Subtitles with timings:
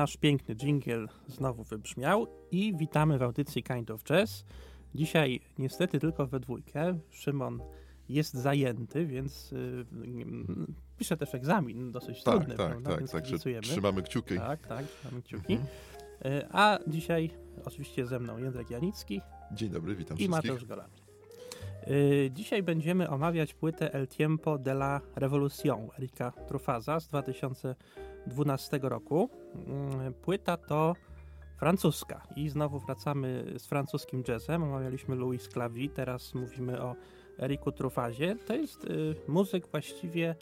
[0.00, 4.44] nasz piękny dżingiel znowu wybrzmiał i witamy w audycji Kind of Jazz.
[4.94, 6.98] Dzisiaj niestety tylko we dwójkę.
[7.10, 7.62] Szymon
[8.08, 9.86] jest zajęty, więc yy,
[10.98, 12.90] pisze też egzamin dosyć tak, trudny, tak, prawda?
[12.90, 13.62] Tak, więc kibicujemy.
[13.62, 14.36] trzymamy kciuki.
[14.36, 15.52] Tak, tak, trzymamy kciuki.
[15.52, 15.70] Mhm.
[16.24, 17.30] Yy, a dzisiaj
[17.64, 19.20] oczywiście ze mną Jędrek Janicki
[19.52, 20.30] Dzień dobry, witam i wszystkich.
[20.30, 20.94] Mateusz Golami.
[21.86, 29.30] Yy, dzisiaj będziemy omawiać płytę El Tiempo de la Revolución Erika Trufaza z 2012 roku.
[29.54, 30.94] Yy, płyta to
[31.58, 34.62] francuska i znowu wracamy z francuskim jazzem.
[34.62, 36.94] Omawialiśmy Louis Clavi, teraz mówimy o
[37.38, 38.36] Eriku Trufazie.
[38.46, 40.36] To jest yy, muzyk właściwie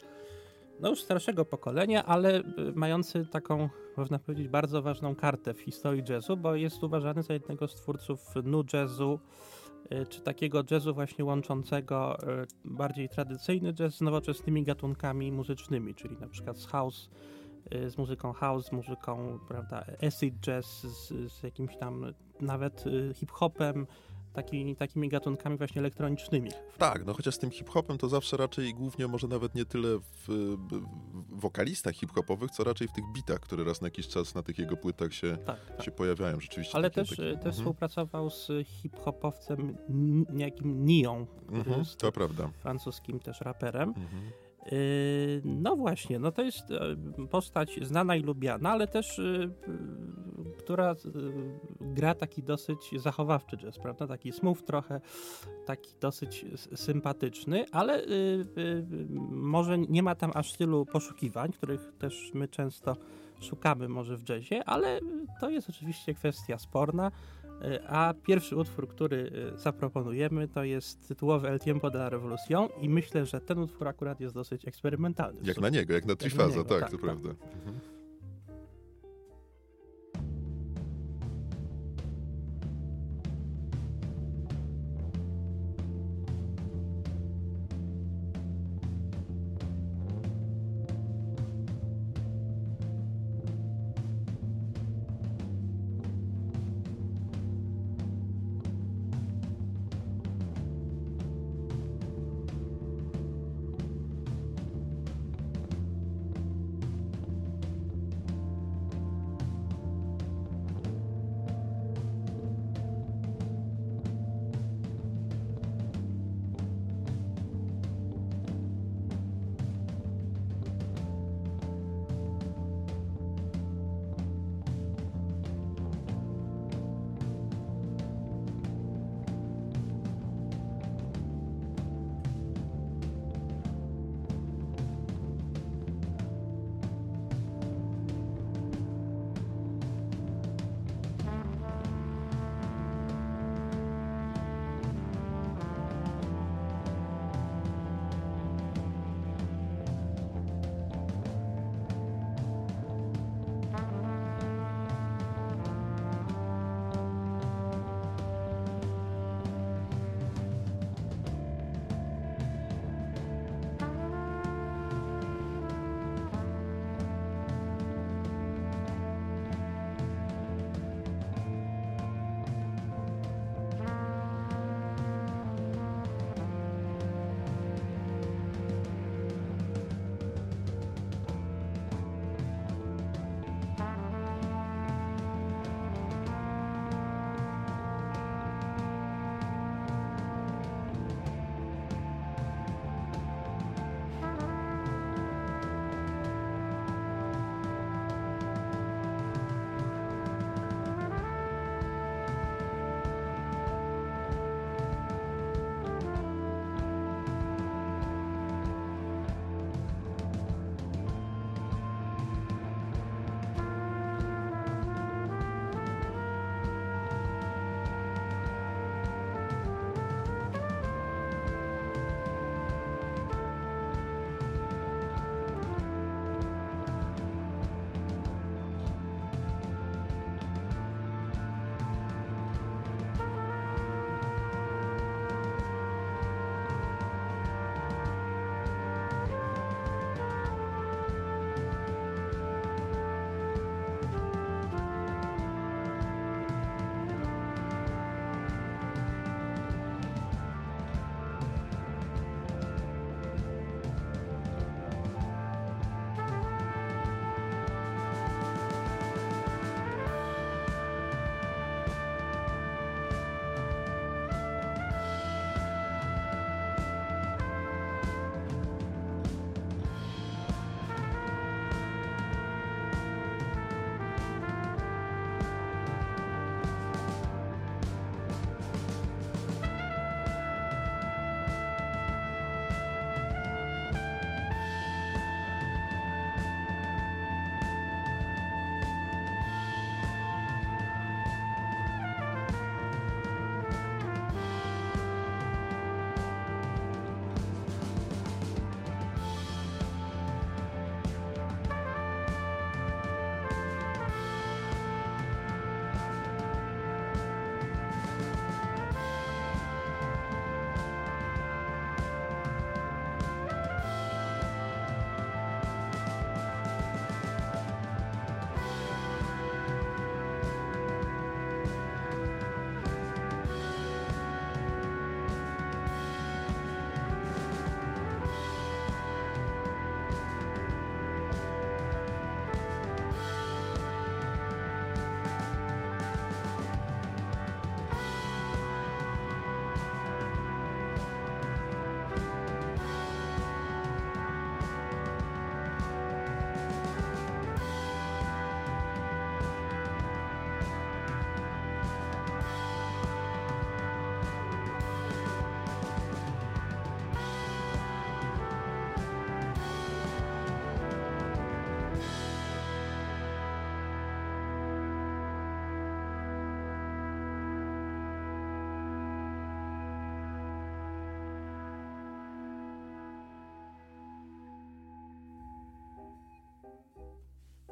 [0.79, 2.43] no już starszego pokolenia, ale
[2.75, 7.67] mający taką, można powiedzieć, bardzo ważną kartę w historii jazzu, bo jest uważany za jednego
[7.67, 9.19] z twórców nu jazzu,
[10.09, 12.17] czy takiego jazzu właśnie łączącego
[12.65, 17.09] bardziej tradycyjny jazz z nowoczesnymi gatunkami muzycznymi, czyli na przykład z house,
[17.87, 23.87] z muzyką house, z muzyką, prawda, acid jazz, z, z jakimś tam nawet hip-hopem,
[24.33, 26.51] Taki, takimi gatunkami właśnie elektronicznymi.
[26.77, 30.27] Tak, no chociaż z tym hip-hopem to zawsze raczej głównie może nawet nie tyle w,
[30.27, 34.59] w wokalistach hip-hopowych, co raczej w tych bitach, które raz na jakiś czas na tych
[34.59, 35.83] jego płytach się, tak, tak.
[35.83, 36.75] się pojawiają rzeczywiście.
[36.75, 37.53] Ale też, też mhm.
[37.53, 39.75] współpracował z hip-hopowcem
[40.33, 42.49] niejakim Nią, mhm, to prawda.
[42.59, 43.89] francuskim też raperem.
[43.89, 44.31] Mhm.
[45.45, 46.63] No właśnie, no to jest
[47.29, 49.21] postać znana i lubiana, ale też
[50.57, 50.95] która
[51.81, 54.07] gra taki dosyć zachowawczy jazz, prawda?
[54.07, 55.01] Taki smooth trochę,
[55.65, 58.03] taki dosyć sympatyczny, ale
[59.29, 62.95] może nie ma tam aż tylu poszukiwań, których też my często
[63.39, 64.99] szukamy może w jazzie, ale
[65.39, 67.11] to jest oczywiście kwestia sporna.
[67.87, 73.25] A pierwszy utwór, który zaproponujemy, to jest tytułowy El Tiempo de la Revolución i myślę,
[73.25, 75.39] że ten utwór akurat jest dosyć eksperymentalny.
[75.43, 77.01] Jak na niego, jak na Trifaza, tak, tak, to tak.
[77.05, 77.29] prawda.
[77.29, 77.98] Mhm.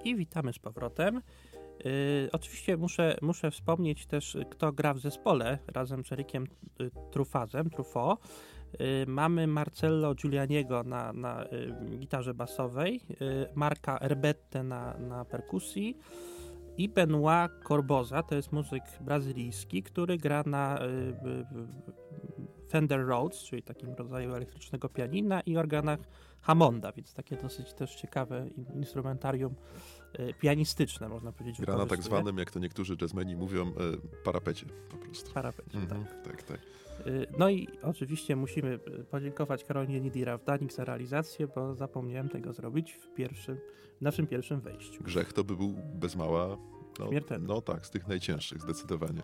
[0.04, 1.22] I witamy z powrotem.
[1.86, 6.48] Yy, oczywiście muszę, muszę wspomnieć też, kto gra w zespole razem z Erikiem
[6.82, 8.18] y, Trufazem, Trufo.
[8.80, 15.98] Yy, mamy Marcello Giulianiego na, na y, gitarze basowej, y, Marka Erbette na, na perkusji
[16.78, 20.80] i Benoit Corboza, to jest muzyk brazylijski, który gra na
[22.70, 26.00] Fender Rhodes, czyli takim rodzaju elektrycznego pianina i organach
[26.42, 29.56] Hammonda, więc takie dosyć też ciekawe instrumentarium
[30.14, 31.62] e, pianistyczne, można powiedzieć.
[31.62, 33.74] Gra na tak zwanym, jak to niektórzy jazzmeni mówią, e,
[34.24, 35.34] parapecie po prostu.
[35.34, 36.24] Parapecie, mhm, tak.
[36.24, 36.60] tak, tak.
[36.60, 38.80] E, no i oczywiście musimy
[39.12, 43.58] podziękować Karolinie Nidira w Danik za realizację, bo zapomniałem tego zrobić w pierwszym,
[43.98, 45.04] w naszym pierwszym wejściu.
[45.04, 46.58] Grzech to by był bez mała...
[47.00, 47.48] No, Śmiertelny.
[47.48, 49.24] No tak, z tych najcięższych, zdecydowanie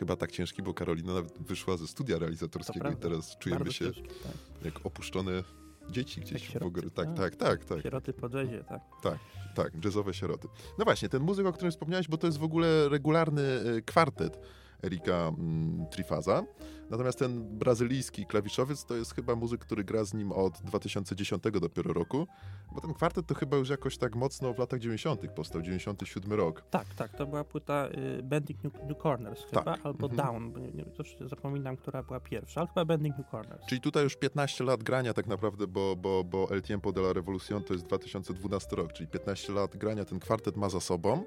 [0.00, 4.08] chyba tak ciężki, bo Karolina nawet wyszła ze studia realizatorskiego i teraz czujemy się ciężki,
[4.22, 4.64] tak.
[4.64, 5.42] jak opuszczone
[5.90, 6.90] dzieci gdzieś sieroty, w ogóle.
[6.90, 7.82] Tak, tak, tak, tak, tak.
[7.82, 8.82] Sieroty po jazzie, tak.
[9.02, 9.18] Tak,
[9.54, 10.48] tak, jazzowe sieroty.
[10.78, 14.38] No właśnie, ten muzyk, o którym wspomniałeś, bo to jest w ogóle regularny e, kwartet
[14.84, 16.44] Erika mm, Trifaza.
[16.90, 21.92] Natomiast ten brazylijski klawiszowiec to jest chyba muzyk, który gra z nim od 2010 dopiero
[21.92, 22.26] roku,
[22.74, 25.20] bo ten kwartet to chyba już jakoś tak mocno w latach 90.
[25.34, 26.62] powstał, 97 rok.
[26.70, 27.88] Tak, tak, to była płyta
[28.18, 29.86] y, Bending New, New, Corners chyba, tak.
[29.86, 30.26] albo mhm.
[30.26, 33.66] Down, bo nie, nie, też zapominam, która była pierwsza, ale chyba Bending New Corners.
[33.66, 37.12] Czyli tutaj już 15 lat grania tak naprawdę, bo, bo, bo El Tiempo de la
[37.12, 41.24] Revolución to jest 2012 rok, czyli 15 lat grania ten kwartet ma za sobą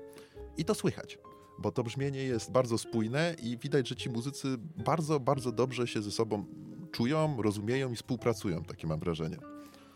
[0.57, 1.17] i to słychać
[1.59, 6.01] bo to brzmienie jest bardzo spójne i widać, że ci muzycy bardzo, bardzo dobrze się
[6.01, 6.45] ze sobą
[6.91, 9.37] czują, rozumieją i współpracują, takie mam wrażenie.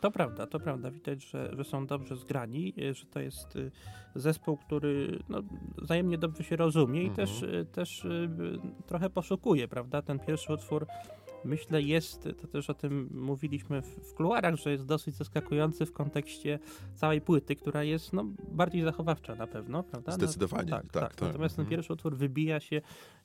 [0.02, 0.92] To prawda, to prawda.
[0.92, 3.72] Widać, że, że są dobrze zgrani, że to jest y,
[4.16, 5.42] zespół, który no,
[5.78, 7.28] wzajemnie dobrze się rozumie i mhm.
[7.28, 8.30] też, y, też y,
[8.86, 10.02] trochę poszukuje, prawda?
[10.02, 10.88] Ten pierwszy utwór
[11.46, 15.92] myślę jest, to też o tym mówiliśmy w, w kuluarach, że jest dosyć zaskakujący w
[15.92, 16.60] kontekście
[16.96, 20.12] całej płyty, która jest no, bardziej zachowawcza na pewno, prawda?
[20.12, 21.70] No, Zdecydowanie, no, tak, tak, tak, Natomiast ten mhm.
[21.70, 22.82] pierwszy utwór wybija się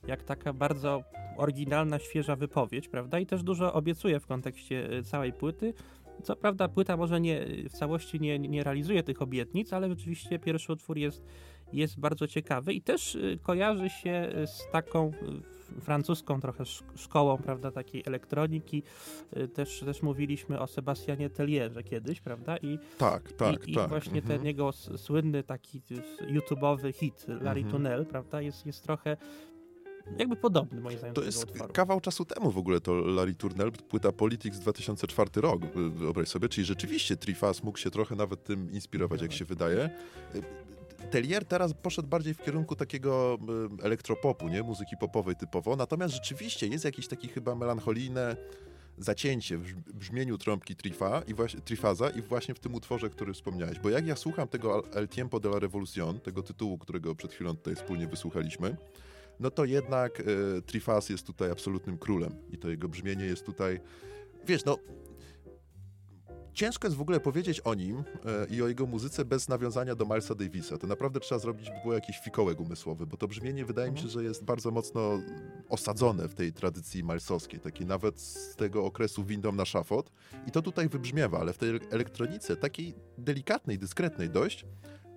[0.06, 1.02] jak taka bardzo
[1.36, 3.18] oryginalna, świeża wypowiedź, prawda?
[3.18, 5.74] I też dużo obiecuje w kontekście y, całej płyty.
[6.22, 10.72] Co prawda płyta może nie w całości nie, nie realizuje tych obietnic, ale rzeczywiście pierwszy
[10.72, 11.24] utwór jest,
[11.72, 15.12] jest bardzo ciekawy i też y, kojarzy się z taką
[15.80, 16.64] francuską trochę
[16.94, 18.82] szkołą, prawda, takiej elektroniki.
[19.36, 22.56] Y, też, też mówiliśmy o Sebastianie Tellierze kiedyś, prawda?
[22.56, 23.86] I, tak, tak, i, tak.
[23.86, 24.38] I właśnie mhm.
[24.38, 25.82] ten jego słynny taki
[26.20, 27.70] YouTube'owy hit Larry mhm.
[27.70, 29.16] Tunnel, prawda, jest, jest trochę
[30.18, 31.14] jakby podobny moim zdaniem.
[31.14, 36.28] To jest kawał czasu temu w ogóle to Larry Turnell, płyta Politics 2004 rok, wyobraź
[36.28, 39.90] sobie, czyli rzeczywiście Trifas mógł się trochę nawet tym inspirować, jak się wydaje.
[41.10, 43.38] Telier teraz poszedł bardziej w kierunku takiego
[43.82, 44.62] elektropopu, nie?
[44.62, 48.36] Muzyki popowej typowo, natomiast rzeczywiście jest jakieś takie chyba melancholijne
[48.98, 53.78] zacięcie w brzmieniu trąbki trifa i właśnie, Trifaza i właśnie w tym utworze, który wspomniałeś.
[53.78, 57.56] Bo jak ja słucham tego El Tiempo de la Revolución, tego tytułu, którego przed chwilą
[57.56, 58.76] tutaj wspólnie wysłuchaliśmy,
[59.40, 63.80] no to jednak y, Trifaz jest tutaj absolutnym królem i to jego brzmienie jest tutaj,
[64.46, 64.78] wiesz, no
[66.54, 70.04] Ciężko jest w ogóle powiedzieć o nim e, i o jego muzyce bez nawiązania do
[70.04, 70.78] Milesa Davisa.
[70.78, 74.04] To naprawdę trzeba zrobić by było jakiś fikołek umysłowy, bo to brzmienie wydaje mi się,
[74.04, 74.20] mhm.
[74.20, 75.20] że jest bardzo mocno
[75.68, 80.10] osadzone w tej tradycji malsowskiej, takiej nawet z tego okresu windą na szafot.
[80.46, 84.66] I to tutaj wybrzmiewa, ale w tej elektronice, takiej delikatnej, dyskretnej dość,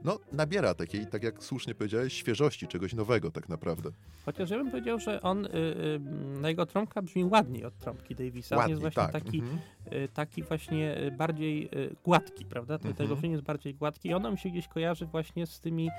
[0.06, 3.90] no, nabiera takiej, tak jak słusznie powiedziałeś, świeżości, czegoś nowego tak naprawdę.
[4.26, 6.00] Chociaż ja bym powiedział, że on, y, y,
[6.42, 8.56] na jego trąbka brzmi ładniej od trąbki Davisa.
[8.56, 9.24] Ładniej, on jest właśnie tak.
[9.24, 10.08] taki, mm -hmm.
[10.14, 11.70] taki właśnie y, bardziej
[12.04, 12.76] gładki, prawda?
[12.76, 12.98] Mm -hmm.
[12.98, 15.90] Tego brzmienie jest bardziej gładki i ono mi się gdzieś kojarzy właśnie z tymi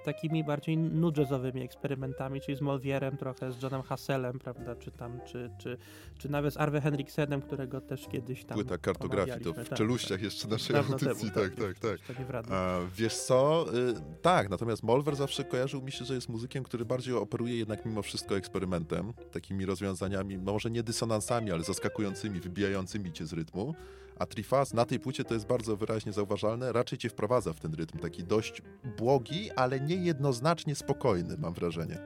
[0.00, 4.76] takimi bardziej nudżezowymi eksperymentami, czyli z Molvierem trochę, z Johnem Hasselem, prawda?
[4.76, 5.78] Czy tam, czy, czy,
[6.18, 10.18] czy nawet z Arve Henriksenem, którego też kiedyś tam Płyta kartografii, to w tak, czeluściach
[10.18, 11.98] tak, jeszcze naszej audycji, tak, tak, tak.
[12.26, 12.44] tak.
[12.50, 16.84] A, wiesz co, y, tak, natomiast Molver zawsze kojarzył mi się, że jest muzykiem, który
[16.84, 23.12] bardziej operuje jednak mimo wszystko eksperymentem, takimi rozwiązaniami, no może nie dysonansami, ale zaskakującymi, wybijającymi
[23.12, 23.74] cię z rytmu.
[24.18, 27.74] A Trifaz na tej płycie to jest bardzo wyraźnie zauważalne, raczej cię wprowadza w ten
[27.74, 28.62] rytm, taki dość
[28.98, 31.98] błogi, ale niejednoznacznie spokojny, mam wrażenie.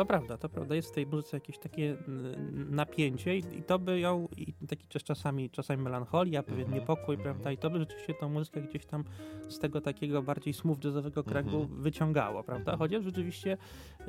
[0.00, 0.74] To prawda, to prawda.
[0.74, 1.96] Jest w tej muzyce jakieś takie
[2.70, 6.74] napięcie i, i to by ją, i taki czasami, czasami melancholia, pewien mm -hmm.
[6.74, 7.22] niepokój, mm -hmm.
[7.22, 7.52] prawda?
[7.52, 9.04] I to by rzeczywiście tą muzykę gdzieś tam
[9.48, 11.82] z tego takiego bardziej smooth jazzowego kręgu mm -hmm.
[11.82, 12.76] wyciągało, prawda?
[12.76, 13.58] Chociaż rzeczywiście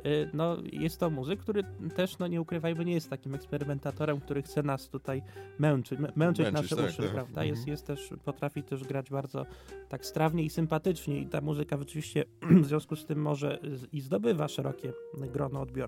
[0.06, 1.62] y, no, jest to muzyk, który
[1.94, 5.22] też, no nie ukrywajmy, nie jest takim eksperymentatorem, który chce nas tutaj
[5.58, 7.12] męczyć, męczyć, męczyć nasze tak, uszy, tak.
[7.12, 7.44] prawda?
[7.44, 9.46] Jest, jest też, potrafi też grać bardzo
[9.88, 12.24] tak strawnie i sympatycznie i ta muzyka rzeczywiście
[12.62, 13.58] w związku z tym może
[13.92, 15.81] i zdobywa szerokie grono odbiorców.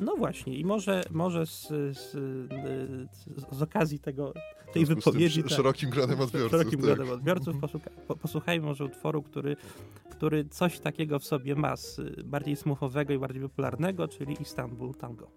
[0.00, 2.12] No właśnie, i może, może z, z,
[3.52, 4.34] z okazji tego,
[4.72, 5.42] tej wypowiedzi.
[5.42, 6.50] Tak, szerokim gronem odbiorców.
[6.50, 6.80] Szerokim tak.
[6.80, 7.56] gronem odbiorców
[8.22, 9.56] posłuchajmy może utworu, który,
[10.10, 15.30] który coś takiego w sobie ma, z bardziej smuchowego i bardziej popularnego, czyli Istanbul Tango.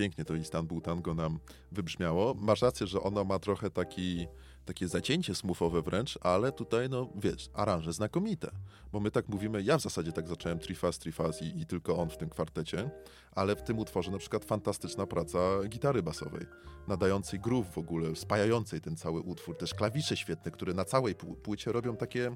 [0.00, 1.38] Pięknie to Istanbul Tango nam
[1.72, 2.34] wybrzmiało.
[2.34, 4.26] Masz rację, że ono ma trochę taki
[4.64, 8.50] takie zacięcie smufowe wręcz, ale tutaj, no wiesz, aranże znakomite.
[8.92, 12.10] Bo my tak mówimy, ja w zasadzie tak zacząłem Trifaz, Trifaz i, i tylko on
[12.10, 12.90] w tym kwartecie,
[13.32, 16.46] ale w tym utworze na przykład fantastyczna praca gitary basowej,
[16.88, 21.72] nadającej groove w ogóle, spajającej ten cały utwór, też klawisze świetne, które na całej płycie
[21.72, 22.30] robią takie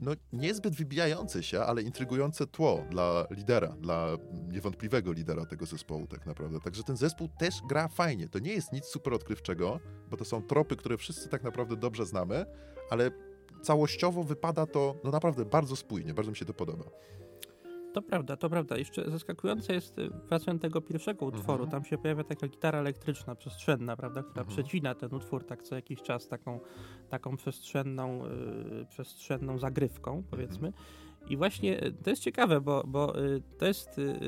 [0.00, 4.16] no, niezbyt wybijające się, ale intrygujące tło dla lidera, dla
[4.48, 6.60] niewątpliwego lidera tego zespołu tak naprawdę.
[6.60, 8.28] Także ten zespół też gra fajnie.
[8.28, 12.06] To nie jest nic super odkrywczego, bo to są tropy, które wszyscy tak naprawdę dobrze
[12.06, 12.46] znamy,
[12.90, 13.10] ale
[13.62, 16.84] całościowo wypada to no naprawdę bardzo spójnie, bardzo mi się to podoba.
[17.92, 18.76] To prawda, to prawda.
[18.76, 21.70] Jeszcze zaskakujące jest, y, wracając do tego pierwszego utworu, mhm.
[21.70, 24.56] tam się pojawia taka gitara elektryczna, przestrzenna, prawda, która mhm.
[24.56, 26.60] przecina ten utwór tak co jakiś czas taką,
[27.08, 30.68] taką przestrzenną, yy, przestrzenną zagrywką, powiedzmy.
[30.68, 30.84] Mhm.
[31.28, 34.20] I właśnie y, to jest ciekawe, bo, bo y, to jest y,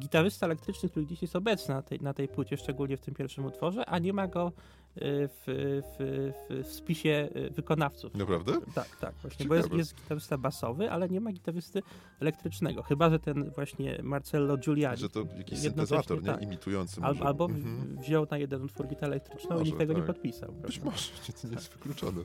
[0.00, 3.44] gitarysta elektryczny, który dziś jest obecny na tej, na tej płycie, szczególnie w tym pierwszym
[3.44, 4.52] utworze, a nie ma go
[4.96, 8.14] w, w, w, w spisie wykonawców.
[8.14, 8.52] Naprawdę?
[8.74, 11.82] Tak, tak, właśnie, bo jest, jest gitarysta basowy, ale nie ma gitarysty
[12.20, 14.96] elektrycznego, chyba, że ten właśnie Marcello Giuliani.
[14.96, 16.26] Że to jakiś syntezator, nie?
[16.26, 16.42] Tak.
[16.42, 17.96] Imitujący Al, albo mhm.
[17.96, 20.02] wziął na jeden utwór gitarę elektryczną może, i nikt tego tak.
[20.02, 20.52] nie podpisał.
[20.52, 21.10] Być może,
[21.42, 22.20] to nie jest wykluczone.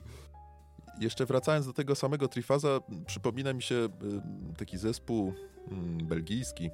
[1.00, 5.32] Jeszcze wracając do tego samego Trifaza, przypomina mi się y, taki zespół
[5.70, 6.70] mm, belgijski,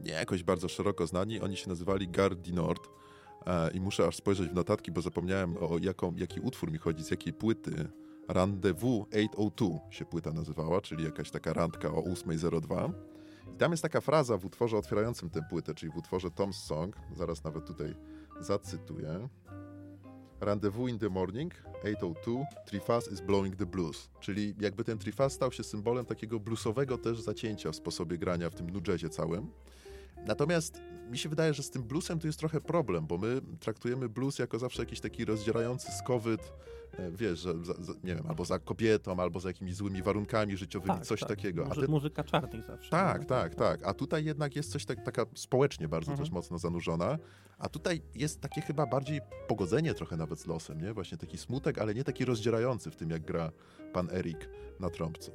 [0.00, 2.88] nie jakoś bardzo szeroko znani, oni się nazywali Gare du Nord
[3.46, 7.04] e, i muszę aż spojrzeć w notatki, bo zapomniałem o jaką, jaki utwór mi chodzi,
[7.04, 7.88] z jakiej płyty.
[8.28, 12.92] Rendezvous 802 się płyta nazywała, czyli jakaś taka randka o 8.02.
[13.54, 16.96] I tam jest taka fraza w utworze otwierającym tę płytę, czyli w utworze Tom's Song,
[17.16, 17.94] zaraz nawet tutaj
[18.40, 19.28] zacytuję.
[20.44, 21.52] Rendezvous in the morning,
[21.84, 24.10] 802, Trifaz is blowing the blues.
[24.20, 28.54] Czyli jakby ten Trifaz stał się symbolem takiego bluesowego też zacięcia w sposobie grania w
[28.54, 29.50] tym nu jazzie całym.
[30.26, 30.80] Natomiast
[31.10, 34.38] mi się wydaje, że z tym bluesem to jest trochę problem, bo my traktujemy blues
[34.38, 36.52] jako zawsze jakiś taki rozdzierający skowyt,
[37.12, 40.94] wiesz, że, za, za, nie wiem, albo za kobietą, albo za jakimiś złymi warunkami życiowymi,
[40.94, 41.28] tak, coś tak.
[41.28, 41.64] takiego.
[41.64, 42.90] Muzy, muzyka czarnych zawsze.
[42.90, 43.26] Tak, no.
[43.26, 43.80] tak, tak.
[43.86, 46.24] A tutaj jednak jest coś tak, taka społecznie bardzo mhm.
[46.26, 47.18] też mocno zanurzona,
[47.58, 50.92] a tutaj jest takie chyba bardziej pogodzenie trochę nawet z losem, nie?
[50.92, 53.52] Właśnie taki smutek, ale nie taki rozdzierający w tym, jak gra
[53.92, 54.48] pan Erik
[54.80, 55.32] na trąbce.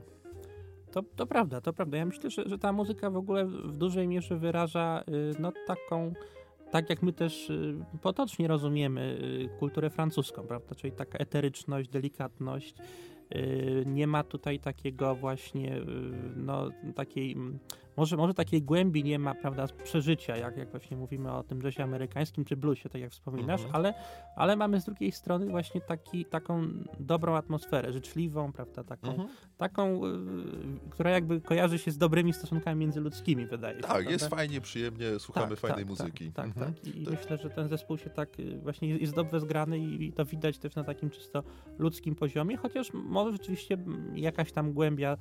[0.91, 1.98] To, to prawda, to prawda.
[1.98, 6.13] Ja myślę, że, że ta muzyka w ogóle w dużej mierze wyraża y, no, taką,
[6.71, 9.19] tak jak my też y, potocznie rozumiemy
[9.51, 10.75] y, kulturę francuską, prawda?
[10.75, 12.75] Czyli taka eteryczność, delikatność.
[13.86, 15.82] Nie ma tutaj takiego właśnie,
[16.36, 17.38] no, takiej
[17.97, 21.84] może, może takiej głębi nie ma, prawda, przeżycia, jak, jak właśnie mówimy o tym jazzie
[21.84, 23.75] amerykańskim czy bluesie, tak jak wspominasz, mhm.
[23.75, 23.93] ale,
[24.36, 26.67] ale mamy z drugiej strony właśnie taki, taką
[26.99, 29.30] dobrą atmosferę, życzliwą, prawda, taką, mhm.
[29.58, 30.10] taką y,
[30.89, 33.82] która jakby kojarzy się z dobrymi stosunkami międzyludzkimi, wydaje się.
[33.82, 34.12] Tak, prawda?
[34.12, 36.32] jest fajnie, przyjemnie, słuchamy tak, fajnej tak, muzyki.
[36.32, 36.73] Tak, mhm.
[36.73, 36.95] tak.
[36.95, 37.12] I, to...
[37.12, 40.75] myślę, że ten zespół się tak y, właśnie jest dobrze zgrany i to widać też
[40.75, 41.43] na takim czysto
[41.78, 43.78] ludzkim poziomie, chociaż może rzeczywiście
[44.15, 45.17] jakaś tam głębia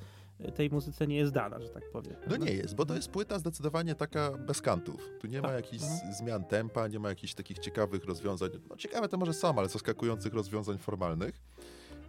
[0.55, 2.16] tej muzyce nie jest dana, że tak powiem.
[2.31, 5.09] No nie jest, bo to jest płyta zdecydowanie taka bez kantów.
[5.20, 5.57] Tu nie ma tak.
[5.57, 6.14] jakichś mhm.
[6.14, 8.51] zmian tempa, nie ma jakichś takich ciekawych rozwiązań.
[8.70, 11.42] No ciekawe to może są, ale zaskakujących rozwiązań formalnych.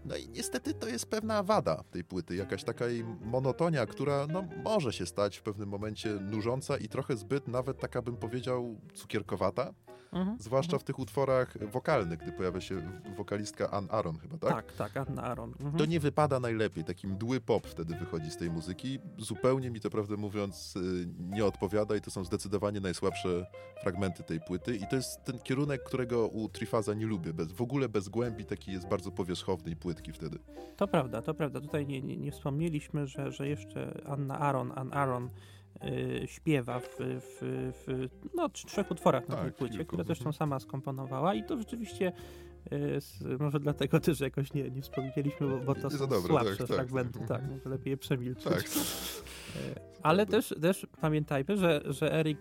[0.06, 4.44] No i niestety to jest pewna wada tej płyty, jakaś taka jej monotonia, która no,
[4.64, 9.74] może się stać w pewnym momencie nużąca i trochę zbyt nawet taka bym powiedział cukierkowata.
[10.12, 10.38] Mhm.
[10.40, 10.80] Zwłaszcza mhm.
[10.80, 12.82] w tych utworach wokalnych, gdy pojawia się
[13.18, 14.52] wokalistka Ann Aaron chyba, tak?
[14.52, 15.50] Tak, tak, Anna Aaron.
[15.50, 15.78] Mhm.
[15.78, 19.00] To nie wypada najlepiej, taki mdły pop wtedy wychodzi z tej muzyki.
[19.18, 23.46] Zupełnie mi to, prawdę mówiąc, y, nie odpowiada i to są zdecydowanie najsłabsze
[23.82, 27.34] fragmenty tej płyty i to jest ten kierunek, którego u Trifaza nie lubię.
[27.34, 30.40] Bez, w ogóle bez głębi taki jest bardzo powierzchowny i płytki wtedy.
[30.78, 31.62] To prawda, to prawda.
[31.62, 35.30] Tutaj nie, nie, nie wspomnieliśmy, że, że jeszcze Anna Aaron, Ann Aaron
[35.84, 37.38] Y, śpiewa w, w,
[37.88, 40.34] w no, trzech utworach na tak, tej płycie, które zresztą mhm.
[40.34, 42.12] sama skomponowała i to rzeczywiście
[42.74, 43.00] y,
[43.40, 46.76] może dlatego też jakoś nie, nie wspomnieliśmy, bo, bo to są dobre, słabsze tak, tak.
[46.76, 48.44] fragmenty, tak, tak może lepiej je przemilczyć.
[48.44, 48.64] Tak.
[49.56, 52.40] Y, ale też, też pamiętajmy, że, że Erik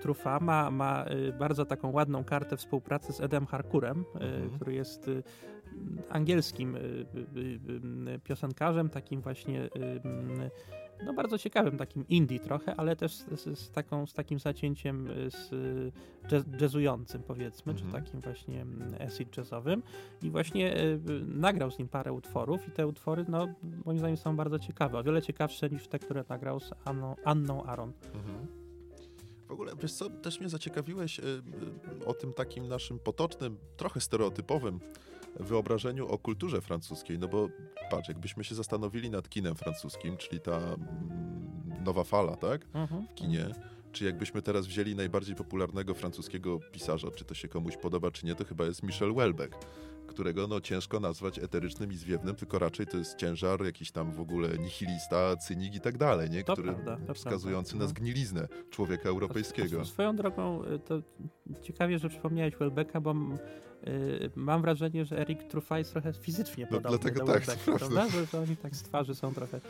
[0.00, 1.04] Trufa ma, ma
[1.38, 4.50] bardzo taką ładną kartę współpracy z Edem Harkurem, mhm.
[4.50, 5.10] który jest
[6.10, 6.76] angielskim
[8.24, 9.68] piosenkarzem, takim właśnie
[11.04, 15.30] no bardzo ciekawym, takim indie trochę, ale też z, z taką, z takim zacięciem y,
[15.30, 15.50] z
[16.28, 18.04] jazz, jazzującym powiedzmy, czy mhm.
[18.04, 19.82] takim właśnie mm, acid jazzowym
[20.22, 23.48] i właśnie y, nagrał z nim parę utworów i te utwory, no
[23.84, 27.64] moim zdaniem są bardzo ciekawe, o wiele ciekawsze niż te, które nagrał z Anną, Anną
[27.64, 27.92] Aaron.
[28.14, 28.46] Mhm.
[29.48, 31.22] W ogóle, wiesz co, też mnie zaciekawiłeś y,
[32.02, 34.80] y, o tym takim naszym potocznym, trochę stereotypowym
[35.40, 37.48] wyobrażeniu o kulturze francuskiej, no bo
[37.90, 43.06] patrz, jakbyśmy się zastanowili nad kinem francuskim, czyli ta mm, nowa fala, tak, mhm.
[43.06, 43.46] w kinie,
[43.92, 48.34] czy jakbyśmy teraz wzięli najbardziej popularnego francuskiego pisarza, czy to się komuś podoba, czy nie,
[48.34, 49.56] to chyba jest Michel Houellebecq
[50.10, 54.20] którego no, ciężko nazwać eterycznym i zwiewnym, tylko raczej to jest ciężar, jakiś tam w
[54.20, 56.44] ogóle nihilista, cynik i tak dalej, nie?
[56.44, 57.84] To który prawda, to wskazujący prawda.
[57.84, 59.84] na zgniliznę człowieka europejskiego.
[59.84, 61.02] Swoją drogą, y, to
[61.62, 63.14] ciekawie, że przypomniałeś Welbecka, bo
[63.88, 67.72] y, mam wrażenie, że Eric Truffat jest trochę fizycznie No, podobny dlatego do tak, Welbecka,
[67.78, 68.08] prawda.
[68.08, 69.60] Że, że oni tak z twarzy są trochę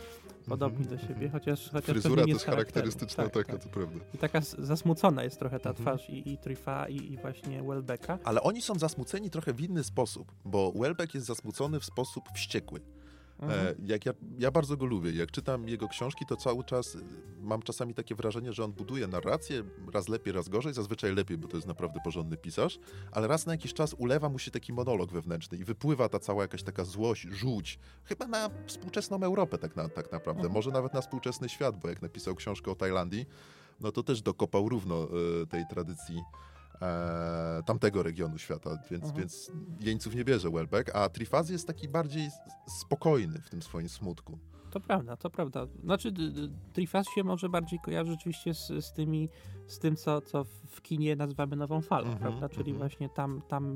[0.49, 3.63] podobni do siebie, chociaż, chociaż Fryzura też charakterystyczna Tak, taka, tak.
[3.63, 3.99] to prawda.
[4.15, 5.85] I taka zasmucona jest trochę ta Mhm.
[5.87, 8.19] twarz i, i Truffat i, i właśnie Welbecka.
[8.25, 12.81] Ale oni są zasmuceni trochę w inny sposób, bo Welbeck jest zasmucony w sposób wściekły.
[13.41, 13.67] Mhm.
[13.67, 15.11] E, jak ja, ja bardzo go lubię.
[15.11, 17.01] Jak czytam jego książki, to cały czas y,
[17.41, 21.49] mam czasami takie wrażenie, że on buduje narrację, raz lepiej, raz gorzej, zazwyczaj lepiej, bo
[21.49, 22.79] to jest naprawdę porządny pisarz,
[23.13, 26.43] ale raz na jakiś czas ulewa mu się taki monolog wewnętrzny i wypływa ta cała
[26.43, 30.53] jakaś taka złość, żółć, chyba na współczesną Europę tak, na, tak naprawdę, Mhm.
[30.55, 33.27] może nawet na współczesny świat, bo jak napisał książkę o Tajlandii,
[33.81, 35.09] no to też dokopał równo
[35.43, 36.23] y, tej tradycji
[36.83, 39.21] e, tamtego regionu świata, więc, Mhm.
[39.21, 42.29] więc jeńców nie bierze Welbeck, a Trifaz jest taki bardziej
[42.81, 44.39] spokojny w tym swoim smutku.
[44.71, 45.67] To prawda, to prawda.
[45.85, 46.13] Znaczy,
[46.73, 49.29] Trifas się może bardziej kojarzy rzeczywiście z, z tymi,
[49.67, 52.49] z tym, co, co w kinie nazywamy nową falą, Mhm, prawda?
[52.49, 52.79] Czyli mhm.
[52.79, 53.75] właśnie tam, tam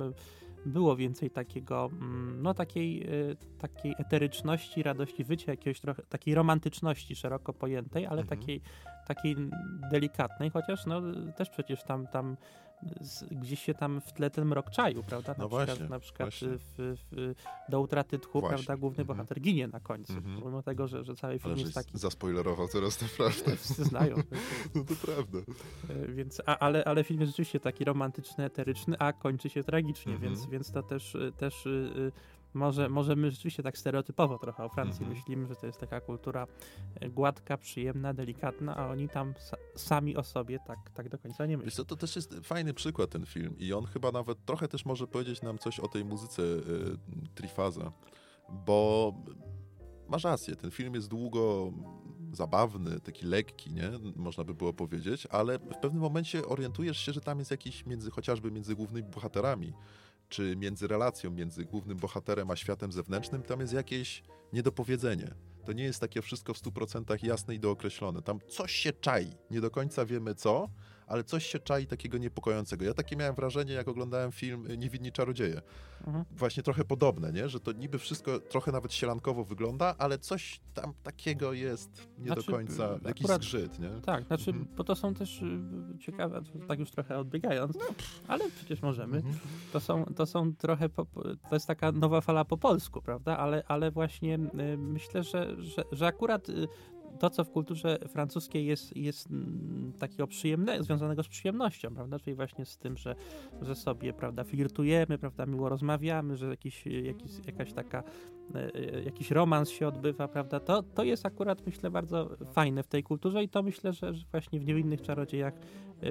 [0.66, 7.16] było więcej takiego, mm, no takiej, y, takiej eteryczności, radości wycia, jakiejś trochę, takiej romantyczności
[7.16, 8.40] szeroko pojętej, ale Mhm.
[8.40, 8.60] takiej,
[9.06, 9.36] takiej
[9.90, 11.02] delikatnej, chociaż no
[11.36, 12.36] też przecież tam, tam
[13.30, 15.32] gdzieś się tam w tle ten mrok czaił, prawda?
[15.32, 17.34] Na No przykład, właśnie, na przykład w, w,
[17.68, 19.06] do utraty tchu, Właśnie, prawda, główny mhm.
[19.18, 20.40] bohater ginie na końcu, Mhm.
[20.40, 23.56] pomimo tego, że, że cały film Ale jest taki zaspoilerował teraz naprawdę.
[23.56, 24.16] wszyscy znają.
[24.74, 25.38] No to prawda.
[25.90, 30.12] E, Więc, a, ale, ale film jest rzeczywiście taki romantyczny, eteryczny, a kończy się tragicznie,
[30.12, 30.32] Mhm.
[30.32, 32.12] więc, więc to też, też y, y,
[32.54, 35.18] może, może my rzeczywiście tak stereotypowo trochę o Francji Mhm.
[35.18, 36.46] myślimy, że to jest taka kultura
[37.00, 41.46] e, gładka, przyjemna, delikatna, a oni tam sa, sami o sobie tak, tak do końca
[41.46, 41.76] nie Wiesz myślą.
[41.76, 45.06] co, to też jest fajny przykład ten film i on chyba nawet trochę też może
[45.06, 46.98] powiedzieć nam coś o tej muzyce y,
[47.34, 47.92] Trifaza,
[48.66, 49.12] bo
[50.08, 51.72] masz rację, ten film jest długo
[52.32, 53.90] zabawny, taki lekki, nie?
[54.16, 58.10] Można by było powiedzieć, ale w pewnym momencie orientujesz się, że tam jest jakiś między,
[58.10, 59.72] chociażby między głównymi bohaterami,
[60.28, 65.34] czy między relacją między głównym bohaterem a światem zewnętrznym, tam jest jakieś niedopowiedzenie.
[65.64, 68.22] To nie jest takie wszystko w 100% jasne i dookreślone.
[68.22, 69.32] Tam coś się czai.
[69.50, 70.68] Nie do końca wiemy co,
[71.06, 72.84] ale coś się czai takiego niepokojącego.
[72.84, 75.62] Ja takie miałem wrażenie, jak oglądałem film Niewidni Czarodzieje.
[76.06, 76.24] Mhm.
[76.30, 77.48] Właśnie trochę podobne, nie?
[77.48, 82.46] Że to niby wszystko trochę nawet sielankowo wygląda, ale coś tam takiego jest nie Znaczy,
[82.46, 83.88] do końca, y, jakiś akurat- zgrzyt, nie?
[83.88, 84.68] Tak, znaczy, Mhm.
[84.76, 85.58] bo to są też y,
[86.00, 87.78] ciekawe, tak już trochę odbiegając,
[88.28, 89.16] ale przecież możemy.
[89.16, 89.34] Mhm.
[89.72, 91.04] To są, to są trochę, po,
[91.50, 93.38] to jest taka nowa fala po polsku, prawda?
[93.38, 96.46] Ale, ale właśnie y, myślę, że, że, że akurat
[97.18, 102.18] to, co w kulturze francuskiej jest, jest mm, takiego przyjemnego, związanego z przyjemnością, prawda?
[102.18, 103.14] Czyli właśnie z tym, że,
[103.62, 108.02] że sobie, prawda, flirtujemy, prawda, miło rozmawiamy, że jakiś, jakiś, jakaś taka,
[108.54, 110.60] e, e, jakiś romans się odbywa, prawda?
[110.60, 114.24] To, to jest akurat, myślę, bardzo fajne w tej kulturze i to myślę, że, że
[114.30, 115.54] właśnie w niewinnych czarodziejach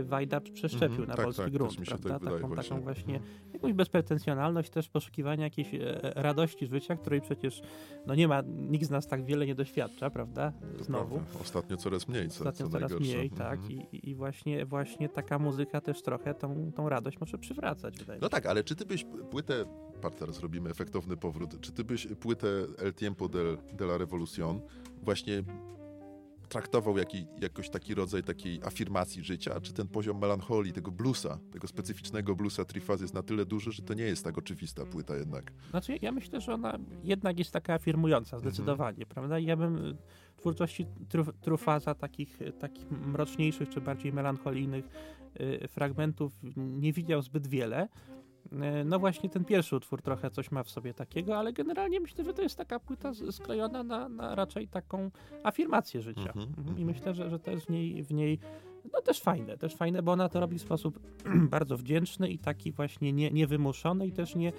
[0.03, 2.19] Wajdacz przeszczepił Mhm, na tak, polski tak, grunt, prawda?
[2.19, 2.69] tak taką, właśnie.
[2.69, 3.19] taką właśnie
[3.53, 5.79] jakąś bezpretensjonalność też poszukiwania jakiejś e,
[6.15, 7.61] radości życia, której przecież
[8.07, 10.53] no nie ma, nikt z nas tak wiele nie doświadcza, prawda?
[10.79, 11.15] Znowu.
[11.15, 11.39] prawda.
[11.41, 13.13] Ostatnio coraz mniej, co, Ostatnio co coraz najgorsze.
[13.17, 13.59] mniej, tak.
[13.59, 13.71] Mhm.
[13.91, 18.21] I, I właśnie, właśnie taka muzyka też trochę tą, tą radość może przywracać, wydaje mi
[18.21, 18.31] No się.
[18.31, 19.65] tak, ale czy ty byś płytę,
[20.01, 23.39] patrz teraz robimy efektowny powrót, czy ty byś płytę El Tiempo de,
[23.73, 24.61] de la Revolución
[25.03, 25.43] właśnie
[26.53, 31.67] traktował jaki, jakoś taki rodzaj takiej afirmacji życia, czy ten poziom melancholii, tego bluesa, tego
[31.67, 35.51] specyficznego bluesa Trifaz jest na tyle duży, że to nie jest tak oczywista płyta jednak.
[35.69, 39.39] Znaczy, ja myślę, że ona jednak jest taka afirmująca, zdecydowanie, prawda?
[39.39, 39.97] I ja bym y,
[40.37, 44.85] twórczości truf, Trufaza, takich, y, takich mroczniejszych czy bardziej melancholijnych
[45.63, 47.87] y, fragmentów nie widział zbyt wiele.
[48.81, 52.23] Y, No właśnie ten pierwszy utwór trochę coś ma w sobie takiego, ale generalnie myślę,
[52.23, 55.11] że to jest taka płyta sklejona na, na raczej taką
[55.43, 56.21] afirmację życia.
[56.21, 56.59] Mhm, Mhm.
[56.59, 56.79] mhm.
[56.79, 58.39] I myślę, że, że to jest w niej, w niej
[58.93, 60.99] no też fajne, też fajne, bo ona to robi w sposób
[61.55, 64.51] bardzo wdzięczny i taki właśnie nie, niewymuszony i też nie,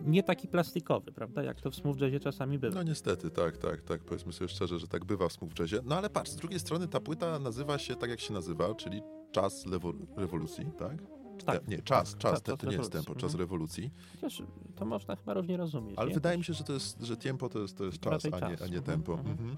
[0.00, 2.74] nie taki plastikowy, prawda, jak to w smooth jazzie czasami bywa.
[2.74, 5.78] No niestety, tak, tak, tak, powiedzmy sobie szczerze, że tak bywa w smooth jazzie.
[5.84, 9.02] No ale patrz, z drugiej strony ta płyta nazywa się tak, jak się nazywa, czyli
[9.32, 10.96] Czas lewo- rewolucji, tak?
[11.44, 11.68] Tak.
[11.68, 13.40] Nie, czas, Tak, czas, czas- to, to nie jest tempo, czas mhm.
[13.40, 13.90] rewolucji.
[14.14, 14.42] Chociaż
[14.76, 15.98] to można chyba różnie rozumieć.
[15.98, 16.14] Ale nie?
[16.14, 18.44] wydaje mi się, że to jest, że tempo to jest, to jest czas, a nie,
[18.46, 19.12] a nie Mhm, tempo.
[19.12, 19.30] mhm.
[19.30, 19.56] Mhm.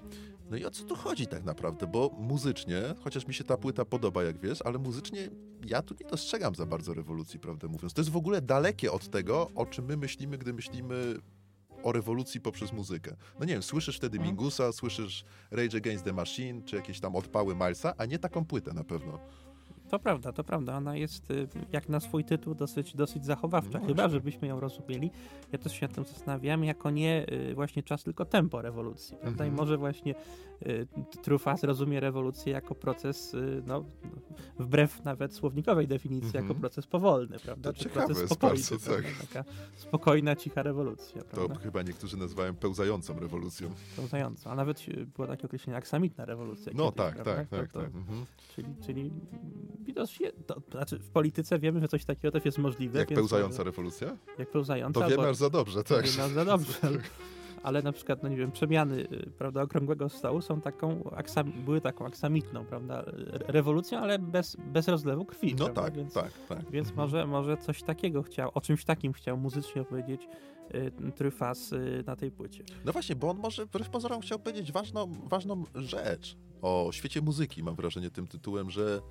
[0.49, 1.87] No i o co tu chodzi tak naprawdę?
[1.87, 5.29] Bo muzycznie, chociaż mi się ta płyta podoba, jak wiesz, ale muzycznie
[5.67, 7.93] ja tu nie dostrzegam za bardzo rewolucji, prawdę mówiąc.
[7.93, 11.15] To jest w ogóle dalekie od tego, o czym my myślimy, gdy myślimy
[11.83, 13.15] o rewolucji poprzez muzykę.
[13.39, 14.27] No nie wiem, słyszysz wtedy Mhm.
[14.35, 18.73] Mingusa, słyszysz Rage Against the Machine, czy jakieś tam odpały Milesa, a nie taką płytę
[18.73, 19.19] na pewno.
[19.89, 20.77] To prawda, to prawda.
[20.77, 23.79] Ona jest y, jak na swój tytuł dosyć, dosyć zachowawcza.
[23.79, 25.11] No Chyba, żebyśmy ją rozumieli.
[25.51, 29.17] Ja też się nad tym zastanawiam, jako nie y, właśnie czas, tylko tempo rewolucji.
[29.17, 29.45] Prawda?
[29.45, 29.55] I Mhm.
[29.55, 30.15] może właśnie
[31.21, 33.83] Trufas rozumie rewolucję jako proces, y, no,
[34.59, 36.45] wbrew nawet słownikowej definicji, Mhm.
[36.45, 37.69] jako proces powolny, prawda?
[37.73, 39.03] To Czy ciekawe proces jest bardzo, tak.
[39.21, 41.55] Taka spokojna, cicha rewolucja, To prawda?
[41.55, 43.69] chyba niektórzy nazywają pełzającą rewolucją.
[43.95, 44.51] Pełzająca.
[44.51, 46.71] A nawet y, było takie określenie aksamitna rewolucja.
[46.75, 47.35] No kiedyś, tak, prawda?
[47.35, 47.95] tak, To- tak, to- tak.
[47.95, 48.25] Mhm.
[48.55, 49.13] Czyli, czyli mm,
[49.85, 52.99] widocznie, to, to znaczy w polityce wiemy, że coś takiego też jest możliwe.
[52.99, 54.17] Jak więc pełzająca rewolucja?
[54.39, 54.99] Jak pełzająca.
[55.01, 56.05] To wiemy aż za dobrze, tak.
[56.05, 56.73] wiemy aż za dobrze.
[57.63, 61.81] Ale, na przykład, no nie wiem, przemiany y, prawda, okrągłego stołu są taką, aksam, były
[61.81, 65.55] taką aksamitną, prawda, re- rewolucją, ale bez, bez rozlewu krwi.
[65.55, 65.81] No prawda?
[65.81, 66.71] tak, więc, tak, tak.
[66.71, 66.95] Więc Mhm.
[67.07, 70.27] może, może coś takiego chciał, o czymś takim chciał muzycznie opowiedzieć
[70.75, 72.63] y, Tryfas y, na tej płycie.
[72.85, 77.63] No właśnie, bo on może wbrew pozorom chciał powiedzieć ważną, ważną rzecz o świecie muzyki,
[77.63, 79.01] mam wrażenie, tym tytułem, że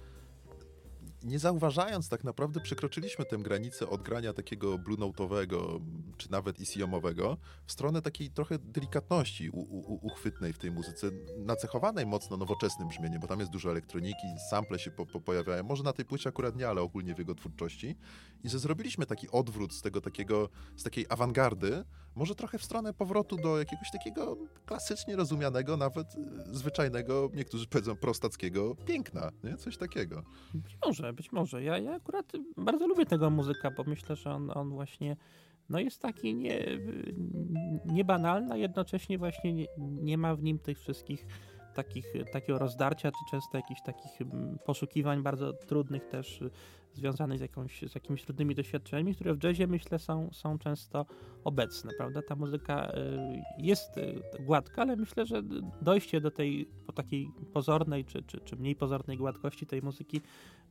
[1.23, 5.81] nie zauważając tak naprawdę przekroczyliśmy tę granicę od grania takiego blue note'owego,
[6.17, 12.07] czy nawet ECM-owego, w stronę takiej trochę delikatności u, u, uchwytnej w tej muzyce, nacechowanej
[12.07, 15.93] mocno nowoczesnym brzmieniem, bo tam jest dużo elektroniki, sample się po, po pojawiają, może na
[15.93, 17.97] tej płycie akurat nie, ale ogólnie w jego twórczości.
[18.45, 21.85] I że zrobiliśmy taki odwrót z tego takiego, z takiej awangardy,
[22.19, 27.97] może trochę w stronę powrotu do jakiegoś takiego klasycznie rozumianego, nawet y, zwyczajnego, niektórzy powiedzą
[27.97, 29.57] prostackiego piękna, nie?
[29.57, 30.23] Coś takiego.
[30.55, 31.63] Być może, być może.
[31.63, 35.17] Ja, ja akurat bardzo lubię tego muzyka, bo myślę, że on, on właśnie
[35.69, 36.65] no jest taki nie,
[37.85, 41.27] niebanalny, a jednocześnie właśnie nie, nie ma w nim tych wszystkich
[41.75, 46.41] takich, takiego rozdarcia, czy często jakichś takich mm, poszukiwań bardzo trudnych też
[46.99, 51.07] związanych z, jakąś, z jakimiś trudnymi doświadczeniami, które w jazzie myślę są, są często
[51.45, 52.23] obecne, prawda?
[52.23, 52.93] Ta muzyka y,
[53.59, 55.43] jest y, gładka, ale myślę, że
[55.83, 60.21] dojście do tej po takiej pozornej, czy, czy, czy mniej pozornej gładkości tej muzyki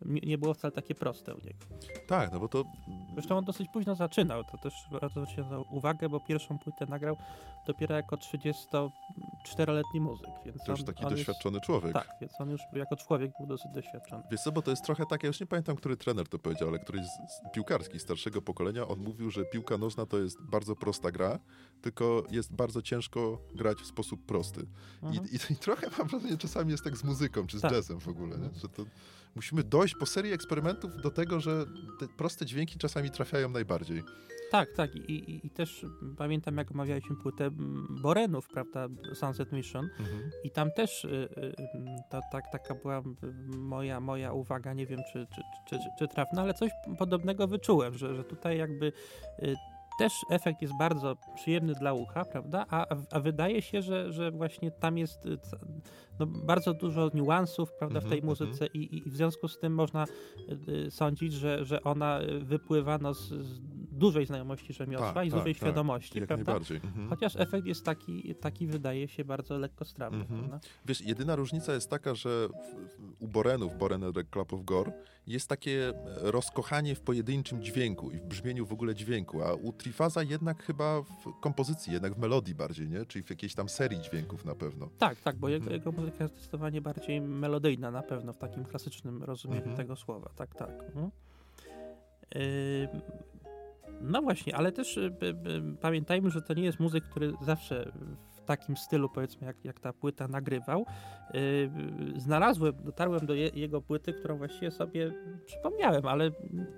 [0.06, 1.60] nie, było wcale takie proste u niego.
[2.08, 2.64] Tak, no bo to
[3.14, 6.86] Zresztą on dosyć późno zaczynał, to też warto zwrócić na to uwagę, bo pierwszą płytę
[6.86, 7.18] nagrał
[7.68, 11.94] dopiero jako 34-letni muzyk, więc też on, taki on doświadczony Już, człowiek.
[11.94, 14.24] tak, więc on już jako człowiek był dosyć doświadczony.
[14.32, 16.70] Wiesz co, bo to jest trochę tak, ja już nie pamiętam, który trener to powiedział,
[16.70, 21.12] ale któryś z, piłkarski starszego pokolenia, on mówił, że piłka nożna to jest bardzo prosta
[21.12, 21.40] gra,
[21.82, 24.66] tylko jest bardzo ciężko grać w sposób prosty.
[25.04, 25.26] Mhm.
[25.26, 27.72] I, i, I trochę mam wrażenie, czasami jest tak z muzyką, czy z Tak.
[27.72, 28.50] jazzem w ogóle, nie?
[28.60, 28.84] że to
[29.38, 31.66] musimy dojść po serii eksperymentów do tego, że
[32.00, 34.04] te proste dźwięki czasami trafiają najbardziej.
[34.52, 34.96] Tak, tak.
[34.96, 35.86] I, i, I też
[36.18, 37.50] pamiętam, jak omawialiśmy płytę
[38.02, 39.90] Borenów, prawda, Sunset Mission.
[40.44, 41.54] I tam też y, y,
[42.10, 43.04] to, tak, taka była
[43.48, 48.16] moja, moja uwaga, nie wiem czy, czy, czy, czy, trafna, ale coś podobnego wyczułem, że,
[48.16, 48.92] że tutaj jakby
[49.44, 49.56] y,
[49.98, 52.66] też efekt jest bardzo przyjemny dla ucha, prawda?
[52.70, 55.38] A, a, a wydaje się, że, że właśnie tam jest y,
[56.20, 59.74] no, bardzo dużo niuansów, prawda, w tej Mhm, muzyce i, i- w związku z tym
[59.74, 60.06] można
[60.68, 63.60] y, y, sądzić, że, że ona wypływa no, z, z
[63.92, 65.58] dużej znajomości rzemiosła Tak, i z tak, dużej tak.
[65.62, 66.46] świadomości, Jak prawda?
[66.52, 66.78] najbardziej.
[66.84, 67.10] Mhm.
[67.10, 70.20] Chociaż efekt jest taki, taki wydaje się bardzo lekkostrawny.
[70.22, 70.60] Mhm.
[70.86, 72.48] Wiesz, jedyna różnica jest taka, że
[73.20, 74.92] u Borenów, Boren the Club of Gore,
[75.28, 75.94] jest takie e,
[76.32, 81.02] rozkochanie w pojedynczym dźwięku i w brzmieniu w ogóle dźwięku, a u Trifaza jednak chyba
[81.02, 83.06] w kompozycji, jednak w melodii bardziej, nie?
[83.06, 84.90] Czyli w jakiejś tam serii dźwięków na pewno.
[84.98, 85.80] Tak, tak, bo jego, Mhm.
[85.80, 89.78] jego muzyka jest zdecydowanie bardziej melodyjna na pewno w takim klasycznym rozumieniu Mhm.
[89.78, 90.30] tego słowa.
[90.36, 90.84] Tak, tak.
[90.84, 91.12] Mhm.
[94.02, 95.12] No właśnie, ale też y,
[95.82, 97.92] pamiętajmy, że to nie jest muzyk, który zawsze
[98.32, 100.86] w takim stylu, powiedzmy, jak, jak ta płyta nagrywał.
[101.36, 101.38] Y,
[102.18, 105.14] y, Znalazłem, dotarłem do je, jego płyty, którą właściwie sobie
[105.46, 106.32] przypomniałem, ale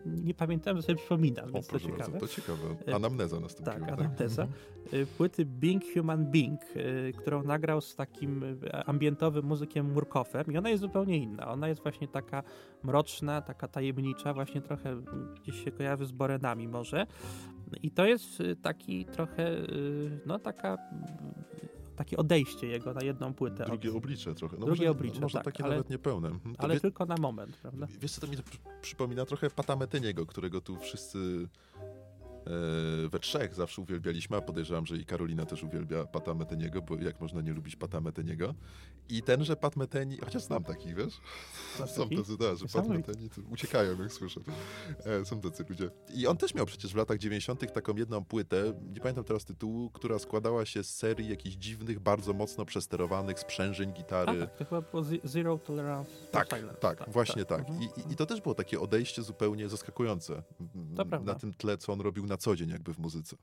[0.05, 1.97] nie pamiętałem, że sobie przypominam, O, więc to ciekawe.
[2.12, 2.75] bardzo, to ciekawe.
[2.88, 3.88] E, Anamneza nastąpiła.
[3.88, 4.47] tak, anamneza.
[4.93, 10.58] y, płyty Being Human Being, y, którą nagrał z takim y, ambientowym muzykiem Murkoffem i
[10.58, 11.47] ona jest zupełnie inna.
[11.51, 12.43] Ona jest właśnie taka
[12.84, 15.01] mroczna, taka tajemnicza, właśnie trochę
[15.41, 17.08] gdzieś się kojarzy z Borenami może.
[17.84, 20.73] I to jest y, taki trochę, y, no taka,
[21.63, 23.63] y, takie odejście jego na jedną płytę.
[23.63, 24.58] od- Drugie oblicze trochę.
[24.60, 26.29] No Drugie może, oblicze, Może tak, takie ale- nawet niepełne.
[26.29, 27.88] To ale wie, tylko na moment, prawda?
[28.01, 31.47] Wiesz co, to mi to przy- przypomina trochę Pata Meteniego, którego tu wszyscy
[33.10, 37.22] we trzech zawsze uwielbialiśmy, a podejrzewam, że i Karolina też uwielbia Pata Meteniego, bo jak
[37.22, 38.54] można nie lubić Pata Meteniego.
[39.10, 41.14] I tenże Pat Meteni, chociaż znam takich, wiesz?
[41.88, 42.18] Są taki?
[42.18, 42.88] tacy, da, że Pat.
[42.88, 44.42] Meteni uciekają, jak słyszę.
[45.06, 45.90] E, są tacy ludzie.
[46.14, 47.74] I on też miał przecież w latach 90.
[47.74, 52.34] taką jedną płytę, nie pamiętam teraz tytułu, która składała się z serii jakichś dziwnych, bardzo
[52.34, 54.40] mocno przesterowanych sprzężeń A, gitary.
[54.40, 56.80] tak, to chyba było Ze- Zero Tolerance for Tak, Silence.
[56.80, 57.60] tak, właśnie tak.
[57.60, 57.82] Mhm.
[57.82, 60.44] I, i, I to też było takie odejście zupełnie zaskakujące
[61.26, 63.36] na tym tle, co on robił na co dzień jakby w muzyce.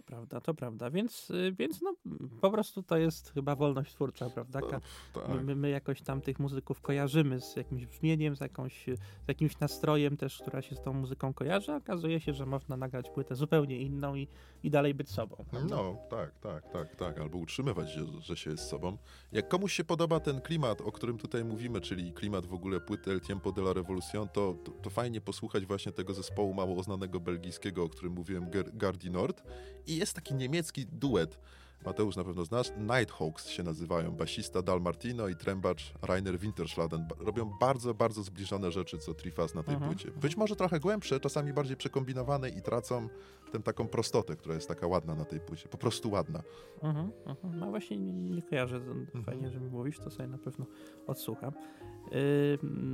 [0.00, 0.90] To prawda, to prawda.
[0.90, 1.94] Więc, y, więc no,
[2.40, 4.60] po prostu to jest chyba wolność twórcza, prawda?
[4.60, 4.80] Ka-
[5.14, 5.44] No, tak.
[5.44, 8.84] My, my jakoś tam tych muzyków kojarzymy z jakimś brzmieniem, z, jakąś,
[9.24, 11.72] z jakimś nastrojem też, która się z tą muzyką kojarzy.
[11.74, 14.28] Okazuje się, że można nagrać płytę zupełnie inną i,
[14.62, 15.36] i dalej być sobą.
[15.50, 15.76] prawda?
[15.76, 17.20] No, tak, tak, tak, tak.
[17.20, 18.98] Albo utrzymywać, że, że się jest sobą.
[19.32, 23.10] Jak komuś się podoba ten klimat, o którym tutaj mówimy, czyli klimat w ogóle płyty
[23.10, 27.20] El Tiempo de la Revolución, to, to, to fajnie posłuchać właśnie tego zespołu mało znanego
[27.20, 29.42] belgijskiego, o którym mówiłem, Gardi Nord.
[29.90, 31.38] I jest taki niemiecki duet.
[31.84, 32.72] Mateusz na pewno znasz.
[32.78, 34.10] Nighthawks się nazywają.
[34.10, 37.06] Basista Dal Martino i trębacz Rainer Winterschladen.
[37.18, 39.92] Robią bardzo, bardzo zbliżone rzeczy co Trifas na tej Mhm.
[39.92, 40.10] płycie.
[40.10, 43.08] Być może trochę głębsze, czasami bardziej przekombinowane i tracą
[43.52, 45.68] tę taką prostotę, która jest taka ładna na tej płycie.
[45.68, 46.42] Po prostu ładna.
[46.82, 47.58] Mhm, mhm.
[47.58, 48.76] No właśnie nie, nie kojarzę.
[48.76, 49.24] Mhm.
[49.24, 50.66] Fajnie, że mi mówisz, to sobie na pewno
[51.06, 51.52] odsłucham.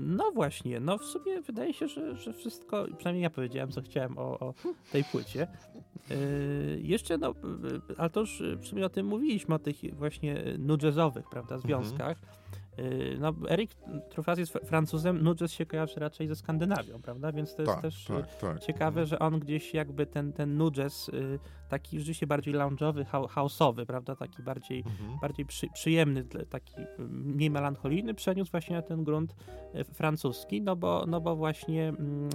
[0.06, 4.18] No właśnie, no w sumie wydaje się, że, że wszystko, przynajmniej ja powiedziałem, co chciałem
[4.18, 4.54] o, o
[4.92, 5.48] tej płycie.
[6.10, 6.16] Yy,
[6.82, 7.34] jeszcze, no,
[7.96, 12.18] ale to już w sumie o tym mówiliśmy, o tych właśnie nu jazzowych, prawda, związkach.
[12.78, 13.70] Yy, No, Erik
[14.10, 17.72] Truffaz jest fr- Francuzem, nu jazz się kojarzy raczej ze Skandynawią, prawda, więc to jest
[17.74, 18.58] Tak, też y, tak, tak.
[18.60, 23.86] ciekawe, że on gdzieś jakby ten, ten nu jazz, y, taki rzeczywiście bardziej lounge'owy, house'owy,
[23.86, 25.18] prawda, taki bardziej Mhm.
[25.20, 26.74] bardziej przy, przyjemny, taki
[27.08, 29.34] mniej melancholijny, przeniósł właśnie na ten grunt
[29.92, 32.30] francuski, no bo, no bo właśnie mm,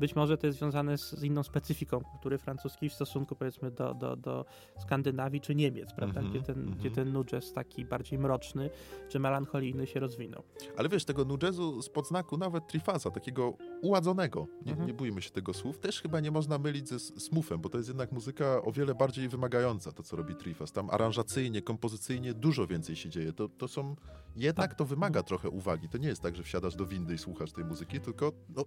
[0.00, 3.94] być może to jest związane z, z inną specyfiką kultury francuskiej w stosunku powiedzmy do,
[3.94, 4.44] do, do
[4.78, 6.78] Skandynawii czy Niemiec, prawda, Mhm, gdzie, ten, mhm.
[6.78, 8.70] gdzie ten nu jazz taki bardziej mroczny
[9.08, 10.42] czy melancholijny się rozwinął.
[10.76, 14.86] Ale wiesz, tego nu jazzu z podznaku nawet Trifaza, takiego uładzonego, nie, Mhm.
[14.88, 17.78] nie bójmy się tego słów, też chyba nie można mylić ze s- smuthem, bo to
[17.78, 20.72] jest jednak muzyka o wiele bardziej wymagająca, to co robi Trifaz.
[20.72, 23.32] Tam aranżacyjnie, kompozycyjnie dużo więcej się dzieje.
[23.32, 23.96] To, to są,
[24.36, 24.78] jednak Tak.
[24.78, 25.88] to wymaga trochę uwagi.
[25.88, 28.64] To nie jest tak, że wsiadasz do windy i słuchasz tej muzyki, tylko no,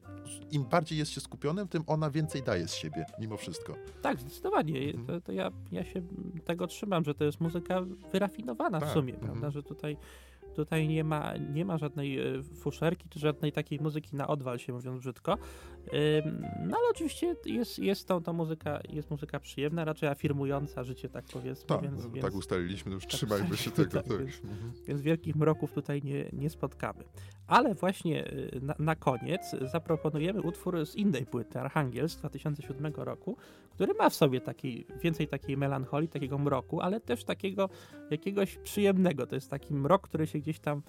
[0.52, 3.76] im bardziej jest się skupionym, tym ona więcej daje z siebie, mimo wszystko.
[4.02, 4.80] Tak, zdecydowanie.
[4.80, 5.06] Mhm.
[5.08, 6.02] To, to ja, ja się
[6.46, 9.32] tego trzymam, że to jest muzyka wyrafinowana Tak, w sumie, mhm.
[9.32, 9.98] prawda, że tutaj
[10.56, 14.74] Tutaj nie ma, nie ma żadnej e, fuszerki, czy żadnej takiej muzyki na odwal, się
[14.74, 15.38] mówiąc brzydko.
[16.68, 21.26] No ale oczywiście jest, jest to, to muzyka, jest muzyka przyjemna, raczej afirmująca życie, tak
[21.34, 21.66] powiedzmy.
[21.66, 23.92] Tak, więc, tak więc, ustaliliśmy, już tak trzymajmy się ustaliliśmy, tego.
[23.92, 24.18] tak, Tak.
[24.20, 24.72] więc- Mhm.
[24.88, 27.04] więc wielkich mroków tutaj nie, nie spotkamy.
[27.48, 33.38] Ale właśnie y, na, na koniec zaproponujemy utwór z innej płyty, Archangel z 2007 roku,
[33.70, 37.70] który ma w sobie taki, więcej takiej melancholii, takiego mroku, ale też takiego
[38.10, 39.28] jakiegoś przyjemnego.
[39.28, 40.82] To jest taki mrok, który się gdzieś tam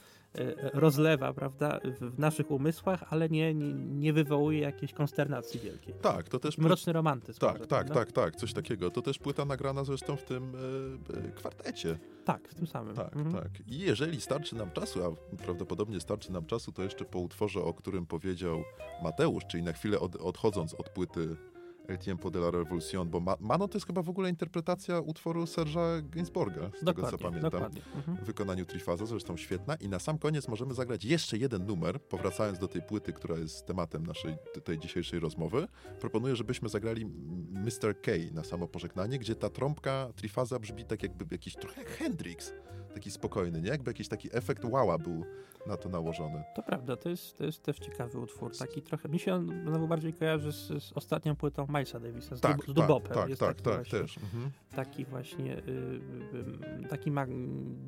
[0.73, 5.95] rozlewa, prawda, w, naszych umysłach, ale nie, nie, nie wywołuje jakiejś konsternacji wielkiej.
[6.03, 6.59] Tak, to też...
[6.59, 7.41] Mroczny romantyzm.
[7.41, 7.95] Tak, może, tak, prawda?
[7.95, 8.91] tak, tak, coś takiego.
[8.91, 10.53] To też płyta nagrana zresztą w tym
[11.15, 11.99] e, e, kwartecie.
[12.25, 12.95] Tak, w tym samym.
[12.95, 13.35] Tak, Mhm.
[13.45, 13.69] tak.
[13.69, 17.75] I jeżeli starczy nam czasu, a prawdopodobnie starczy nam czasu, to jeszcze po utworze, o
[17.75, 18.63] którym powiedział
[19.03, 21.37] Mateusz, czyli na chwilę od, odchodząc od płyty
[21.89, 25.45] El Tiempo de la Revolución, bo Ma Mano to jest chyba w ogóle interpretacja utworu
[25.45, 27.51] Serge'a Gainsbourga, z tego co Dokładnie, pamiętam.
[27.51, 27.83] dokładnie.
[27.97, 28.17] Mhm.
[28.17, 29.75] W wykonaniu Trifaza, zresztą świetna.
[29.75, 33.67] I na sam koniec możemy zagrać jeszcze jeden numer, powracając do tej płyty, która jest
[33.67, 35.69] tematem naszej tej dzisiejszej rozmowy.
[36.01, 37.07] Proponuję, żebyśmy zagrali
[37.51, 38.01] Mr.
[38.03, 42.53] K na samo pożegnanie, gdzie ta trąbka Trifaza brzmi tak jakby jakiś trochę jak Hendrix.
[42.95, 43.69] Taki spokojny, nie?
[43.69, 45.25] Jakby jakiś taki efekt wała był
[45.67, 46.45] na to nałożony.
[46.55, 48.57] To prawda, to jest, to jest też ciekawy utwór.
[48.59, 52.41] Taki trochę, mi się on znowu bardziej kojarzy z, z ostatnią płytą Milesa Davisa, z,
[52.41, 53.15] Tak, dub, z tak, dubopem.
[53.15, 54.19] tak, jest tak, taki tak, właśnie, też.
[54.19, 54.51] Mhm.
[54.77, 55.61] Taki właśnie, y,
[56.85, 57.27] y, taki ma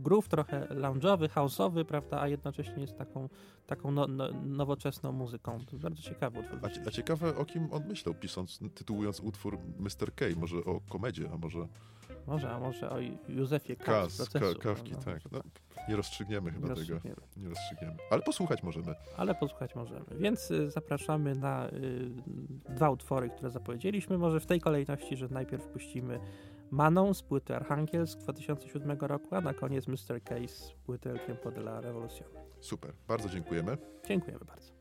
[0.02, 3.28] groove trochę lounge'owy, house'owy, prawda, a jednocześnie jest taką,
[3.66, 5.60] taką no, no, nowoczesną muzyką.
[5.64, 6.58] To bardzo ciekawy utwór.
[6.62, 10.14] A, a ciekawe, o kim on myślał, pisząc, tytułując utwór Mr.
[10.14, 10.24] K.
[10.36, 11.68] Może o komedzie, a może
[12.26, 12.96] Może, a może o
[13.28, 13.84] Józefie K.
[13.84, 14.58] Kas, procesu.
[14.58, 15.14] Kawki, no, tak.
[15.14, 15.40] może No,
[15.88, 16.94] nie rozstrzygniemy chyba Nie tego.
[16.94, 17.16] rozstrzygniemy.
[17.36, 17.65] Nie rozstrzygniemy.
[18.10, 18.94] Ale posłuchać możemy.
[19.16, 20.04] ale posłuchać możemy.
[20.10, 22.10] Więc y, zapraszamy na y,
[22.68, 24.18] dwa utwory, które zapowiedzieliśmy.
[24.18, 26.20] Może w tej kolejności, że najpierw puścimy
[26.70, 30.22] Maną z płyty Archangel z 2007 roku, a na koniec Mr.
[30.24, 32.28] Case z płyty El Tiempo de la Revolución.
[32.60, 33.76] Super, bardzo dziękujemy.
[34.08, 34.75] Dziękujemy bardzo.